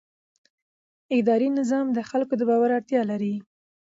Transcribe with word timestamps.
اداري 1.17 1.49
نظام 1.59 1.85
د 1.93 1.99
خلکو 2.09 2.33
د 2.37 2.41
باور 2.49 2.69
اړتیا 2.77 3.01
لري. 3.11 3.35